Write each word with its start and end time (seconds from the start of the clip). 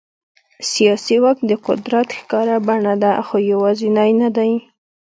سیاسي 0.71 1.17
واک 1.23 1.37
د 1.49 1.51
قدرت 1.67 2.07
ښکاره 2.19 2.57
بڼه 2.67 2.93
ده، 3.03 3.11
خو 3.27 3.35
یوازینی 3.51 4.11
نه 4.21 4.29
دی. 4.35 4.53